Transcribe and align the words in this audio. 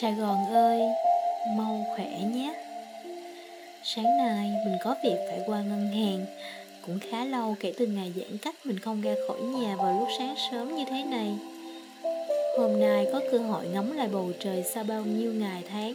Sài 0.00 0.12
Gòn 0.12 0.54
ơi, 0.54 0.80
mau 1.56 1.86
khỏe 1.96 2.10
nhé. 2.34 2.54
Sáng 3.82 4.16
nay 4.18 4.50
mình 4.64 4.76
có 4.84 4.94
việc 5.04 5.16
phải 5.28 5.40
qua 5.46 5.62
ngân 5.62 5.88
hàng. 5.88 6.26
Cũng 6.86 6.98
khá 7.10 7.24
lâu 7.24 7.56
kể 7.60 7.72
từ 7.78 7.86
ngày 7.86 8.12
giãn 8.16 8.38
cách 8.38 8.54
mình 8.64 8.78
không 8.78 9.00
ra 9.00 9.14
khỏi 9.28 9.40
nhà 9.40 9.76
vào 9.76 9.98
lúc 9.98 10.08
sáng 10.18 10.34
sớm 10.50 10.76
như 10.76 10.84
thế 10.90 11.04
này. 11.04 11.32
Hôm 12.58 12.80
nay 12.80 13.06
có 13.12 13.20
cơ 13.32 13.38
hội 13.38 13.66
ngắm 13.66 13.96
lại 13.96 14.08
bầu 14.12 14.30
trời 14.40 14.64
sau 14.74 14.84
bao 14.84 15.02
nhiêu 15.02 15.32
ngày 15.32 15.62
tháng. 15.70 15.94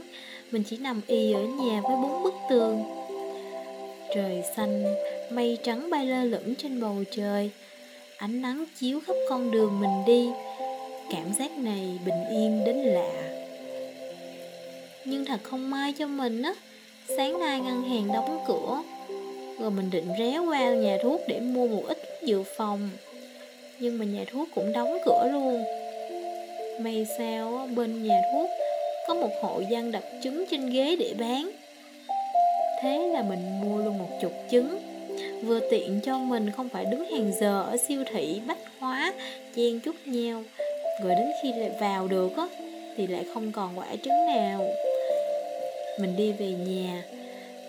Mình 0.52 0.64
chỉ 0.70 0.78
nằm 0.78 1.02
y 1.08 1.34
ở 1.34 1.42
nhà 1.42 1.82
với 1.82 1.96
bốn 1.96 2.24
bức 2.24 2.34
tường. 2.50 2.84
Trời 4.16 4.44
xanh, 4.56 4.96
mây 5.30 5.58
trắng 5.64 5.90
bay 5.90 6.06
lơ 6.06 6.24
lửng 6.24 6.56
trên 6.56 6.82
bầu 6.82 6.96
trời. 7.12 7.52
Ánh 8.18 8.42
nắng 8.42 8.66
chiếu 8.80 9.00
khắp 9.08 9.16
con 9.30 9.52
đường 9.52 9.80
mình 9.80 10.06
đi. 10.06 10.30
Cảm 11.12 11.34
giác 11.40 11.58
này 11.58 12.00
bình 12.06 12.24
yên 12.30 12.64
đến 12.66 12.76
lạ. 12.76 13.37
Nhưng 15.10 15.26
thật 15.26 15.40
không 15.44 15.70
may 15.70 15.94
cho 15.94 16.08
mình 16.08 16.42
á, 16.42 16.54
Sáng 17.18 17.40
nay 17.40 17.60
ngân 17.60 17.84
hàng 17.90 18.08
đóng 18.14 18.40
cửa, 18.48 18.82
Rồi 19.60 19.72
mình 19.72 19.90
định 19.92 20.08
ré 20.20 20.38
qua 20.38 20.70
nhà 20.70 20.98
thuốc 21.04 21.22
để 21.28 21.40
mua 21.40 21.68
một 21.68 21.84
ít 21.88 21.98
dự 22.24 22.44
phòng. 22.58 22.90
Nhưng 23.80 24.00
mà 24.00 24.06
nhà 24.06 24.24
thuốc 24.32 24.48
cũng 24.56 24.74
đóng 24.74 24.98
cửa 25.06 25.30
luôn. 25.32 25.64
May 26.80 27.08
sao 27.18 27.70
bên 27.76 28.04
nhà 28.04 28.22
thuốc 28.34 28.50
Có 29.08 29.14
một 29.14 29.30
hộ 29.42 29.62
dân 29.70 29.92
đặt 29.92 30.04
trứng 30.24 30.46
trên 30.52 30.70
ghế 30.70 30.96
để 31.00 31.14
bán. 31.20 31.52
Thế 32.82 33.10
là 33.14 33.24
mình 33.24 33.62
mua 33.62 33.78
luôn 33.78 33.98
một 33.98 34.10
chục 34.22 34.34
trứng. 34.52 34.80
Vừa 35.44 35.60
tiện 35.72 36.00
cho 36.04 36.18
mình 36.18 36.52
không 36.52 36.70
phải 36.70 36.86
đứng 36.86 37.06
hàng 37.12 37.32
giờ 37.40 37.64
ở 37.64 37.78
siêu 37.78 38.04
thị 38.14 38.42
bách 38.48 38.58
hóa, 38.80 39.14
Chen 39.56 39.80
chút 39.80 39.96
nhau. 40.06 40.44
Rồi 41.04 41.16
đến 41.16 41.28
khi 41.44 41.54
lại 41.54 41.72
vào 41.80 42.08
được 42.08 42.38
á, 42.38 42.48
Thì 42.98 43.08
lại 43.08 43.26
không 43.34 43.52
còn 43.52 43.80
quả 43.80 43.88
trứng 44.04 44.26
nào 44.28 44.68
mình 46.00 46.16
đi 46.16 46.32
về 46.32 46.52
nhà 46.52 47.04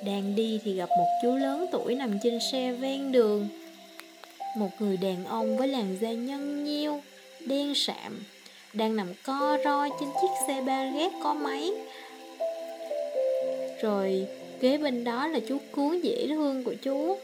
Đang 0.06 0.34
đi 0.34 0.60
thì 0.64 0.74
gặp 0.74 0.88
một 0.98 1.06
chú 1.22 1.36
lớn 1.36 1.66
tuổi 1.72 1.94
nằm 1.94 2.18
trên 2.22 2.38
xe 2.52 2.72
ven 2.72 3.12
đường 3.12 3.48
Một 4.56 4.68
người 4.78 4.96
đàn 4.96 5.24
ông 5.24 5.56
với 5.56 5.68
làn 5.68 5.96
da 6.00 6.12
nhân 6.12 6.64
nhiêu 6.64 7.00
Đen 7.46 7.72
sạm, 7.74 8.22
Đang 8.72 8.96
nằm 8.96 9.14
co 9.22 9.58
ro 9.64 9.88
trên 10.00 10.08
chiếc 10.20 10.28
xe 10.46 10.60
ba 10.66 10.84
gác 10.84 11.12
có 11.22 11.34
máy 11.34 11.70
Rồi, 13.82 14.26
kế 14.60 14.78
bên 14.78 15.04
đó 15.04 15.26
là 15.26 15.40
chú 15.48 15.58
cứu 15.74 15.94
dễ 15.94 16.26
thương 16.28 16.64
của 16.64 16.74
chú 16.82 17.18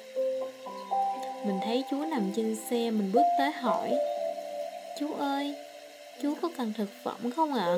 Mình 1.46 1.58
thấy 1.64 1.84
chú 1.91 1.96
nằm 1.96 2.33
trên 2.36 2.56
xe, 2.70 2.91
Mình 2.91 3.11
bước 3.12 3.24
tới 3.39 3.50
hỏi, 3.50 3.92
Chú 5.00 5.12
ơi, 5.14 5.55
Chú 6.22 6.34
có 6.42 6.50
cần 6.56 6.72
thực 6.77 6.89
phẩm 7.05 7.30
không 7.36 7.55
ạ? 7.55 7.64
À? 7.64 7.77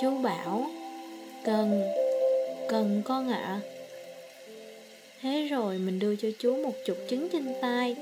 chú 0.00 0.10
bảo 0.22 0.66
Cần. 1.44 1.82
Cần 2.68 3.02
con 3.04 3.28
ạ. 3.28 3.42
À. 3.42 3.60
Thế 5.22 5.48
rồi 5.50 5.78
mình 5.78 5.98
đưa 5.98 6.16
cho 6.16 6.28
chú 6.38 6.56
một 6.56 6.72
chục 6.86 6.96
trứng 7.10 7.28
trên 7.32 7.46
tay. 7.62 7.96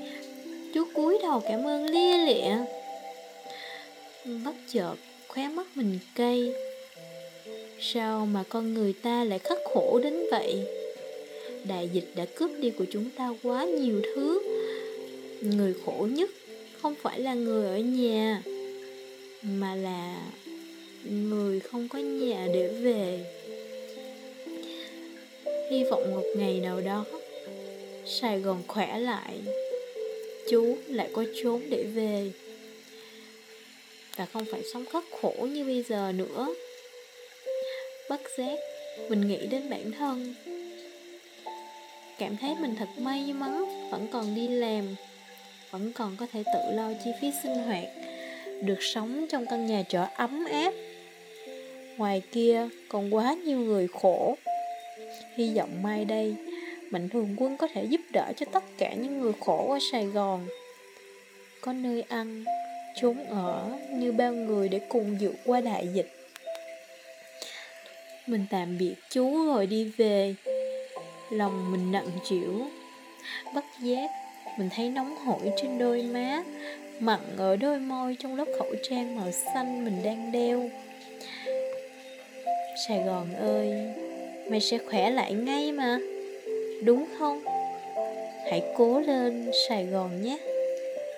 Chú 0.73 0.85
cúi 0.93 1.17
đầu 1.21 1.41
cảm 1.47 1.67
ơn 1.67 1.85
lia 1.85 2.17
lịa. 2.17 2.55
Bất 4.45 4.55
chợt 4.73 4.95
khóe 5.27 5.47
mắt 5.47 5.67
mình 5.75 5.99
cay. 6.15 6.53
Sao 7.79 8.25
mà 8.25 8.43
con 8.49 8.73
người 8.73 8.93
ta 8.93 9.23
lại 9.23 9.39
khắc 9.39 9.57
khổ 9.73 9.99
đến 10.03 10.13
vậy? 10.31 10.65
Đại 11.63 11.89
dịch 11.93 12.11
đã 12.15 12.25
cướp 12.25 12.51
đi 12.59 12.69
của 12.69 12.85
chúng 12.91 13.09
ta 13.09 13.29
quá 13.43 13.65
nhiều 13.65 14.01
thứ. 14.15 14.41
Người 15.41 15.73
khổ 15.85 16.07
nhất 16.11 16.29
không 16.81 16.95
phải 17.01 17.19
là 17.19 17.33
người 17.33 17.67
ở 17.67 17.77
nhà, 17.77 18.43
Mà 19.41 19.75
là 19.75 20.21
người 21.05 21.59
không 21.59 21.87
có 21.87 21.99
nhà 21.99 22.47
để 22.53 22.67
về. 22.67 23.19
Hy 25.71 25.83
vọng 25.83 26.15
một 26.15 26.23
ngày 26.37 26.59
nào 26.59 26.81
đó, 26.81 27.05
sài 28.05 28.39
gòn 28.39 28.63
khỏe 28.67 28.99
lại. 28.99 29.41
Chú 30.49 30.77
lại 30.87 31.09
có 31.13 31.25
chốn 31.43 31.61
để 31.69 31.83
về. 31.83 32.31
Và 34.15 34.25
không 34.25 34.45
phải 34.51 34.61
sống 34.73 34.85
khắc 34.85 35.03
khổ 35.21 35.33
như 35.41 35.63
bây 35.63 35.83
giờ 35.83 36.11
nữa. 36.15 36.55
Bất 38.09 38.21
giác, 38.37 38.59
mình 39.09 39.27
nghĩ 39.27 39.47
đến 39.47 39.69
bản 39.69 39.91
thân. 39.91 40.35
Cảm 42.19 42.37
thấy 42.37 42.55
mình 42.61 42.75
thật 42.79 42.87
may 42.97 43.33
mắn, 43.33 43.65
vẫn 43.91 44.07
còn 44.11 44.35
đi 44.35 44.47
làm. 44.47 44.95
Vẫn 45.71 45.93
còn 45.93 46.15
có 46.19 46.27
thể 46.31 46.43
tự 46.45 46.75
lo 46.75 46.91
chi 47.03 47.11
phí 47.21 47.27
sinh 47.43 47.53
hoạt, 47.53 47.83
được 48.61 48.77
sống 48.81 49.27
trong 49.29 49.45
căn 49.45 49.65
nhà 49.65 49.83
trọ 49.89 50.07
ấm 50.15 50.45
áp. 50.45 50.73
Ngoài 51.97 52.21
kia 52.31 52.67
còn 52.89 53.15
quá 53.15 53.35
nhiều 53.45 53.59
người 53.59 53.87
khổ. 53.87 54.35
Hy 55.35 55.57
vọng 55.57 55.83
mai 55.83 56.05
đây 56.05 56.35
Mạnh 56.89 57.09
thường 57.09 57.35
quân 57.37 57.57
có 57.57 57.67
thể 57.73 57.83
giúp 57.83 58.01
đỡ 58.11 58.33
cho 58.37 58.45
tất 58.51 58.63
cả 58.77 58.93
những 58.93 59.21
người 59.21 59.33
khổ 59.39 59.71
ở 59.71 59.79
Sài 59.91 60.05
Gòn. 60.05 60.47
Có 61.61 61.73
nơi 61.73 62.03
ăn, 62.09 62.43
trốn 62.95 63.25
ở 63.25 63.71
như 63.91 64.11
bao 64.11 64.33
người 64.33 64.69
để 64.69 64.79
cùng 64.89 65.17
vượt 65.21 65.35
qua 65.45 65.61
đại 65.61 65.87
dịch. 65.93 66.11
Mình 68.27 68.45
tạm 68.49 68.77
biệt 68.77 68.95
chú 69.09 69.45
rồi 69.45 69.67
đi 69.67 69.91
về. 69.97 70.35
Lòng 71.31 71.71
mình 71.71 71.91
nặng 71.91 72.07
chịu 72.23 72.67
Bất 73.55 73.65
giác 73.81 74.09
Mình 74.57 74.69
thấy 74.75 74.89
nóng 74.89 75.15
hổi 75.15 75.51
trên 75.57 75.77
đôi 75.77 76.01
má 76.01 76.43
Mặn 76.99 77.19
ở 77.37 77.55
đôi 77.55 77.79
môi 77.79 78.17
trong 78.19 78.35
lớp 78.35 78.45
khẩu 78.59 78.75
trang 78.89 79.15
màu 79.15 79.31
xanh 79.31 79.85
mình 79.85 80.03
đang 80.03 80.31
đeo. 80.31 80.69
Sài 82.75 83.03
Gòn 83.03 83.33
ơi, 83.35 83.71
mày 84.49 84.59
sẽ 84.59 84.77
khỏe 84.77 85.09
lại 85.09 85.33
ngay 85.33 85.71
mà, 85.71 85.99
đúng 86.83 87.05
không? 87.19 87.43
Hãy 88.51 88.61
cố 88.77 88.99
lên 88.99 89.51
Sài 89.69 89.85
Gòn 89.85 90.21
nhé. 90.21 90.37